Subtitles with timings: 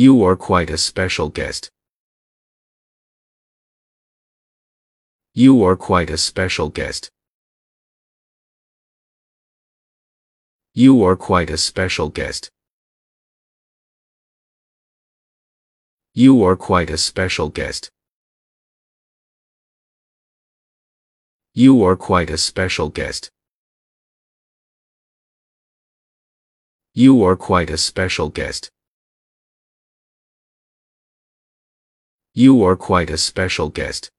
[0.00, 1.72] You are quite a special guest.
[5.34, 7.10] You are quite a special guest.
[10.72, 12.48] You are quite a special guest.
[16.14, 17.90] You are quite a special guest.
[21.54, 23.32] You are quite a special guest.
[26.94, 28.70] You are quite a special guest.
[32.38, 34.12] You are quite a special guest.